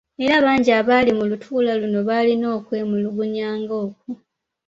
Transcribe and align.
Era 0.23 0.37
bangi 0.45 0.71
abaali 0.79 1.11
mu 1.17 1.23
lutuula 1.29 1.71
luno 1.81 1.99
baalina 2.09 2.47
okwemulugunya 2.57 3.47
nga 3.61 3.75
okwo. 3.85 4.11